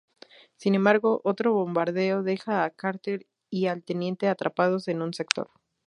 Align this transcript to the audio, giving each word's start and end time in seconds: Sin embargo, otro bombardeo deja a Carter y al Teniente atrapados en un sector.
Sin 0.57 0.73
embargo, 0.73 1.21
otro 1.23 1.53
bombardeo 1.53 2.23
deja 2.23 2.63
a 2.63 2.71
Carter 2.71 3.27
y 3.51 3.67
al 3.67 3.83
Teniente 3.83 4.29
atrapados 4.29 4.87
en 4.87 5.03
un 5.03 5.13
sector. 5.13 5.51